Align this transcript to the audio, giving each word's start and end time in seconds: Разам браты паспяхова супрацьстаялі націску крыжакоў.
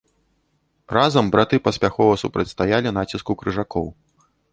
Разам 0.95 1.25
браты 1.35 1.59
паспяхова 1.67 2.13
супрацьстаялі 2.23 2.95
націску 2.99 3.37
крыжакоў. 3.43 3.85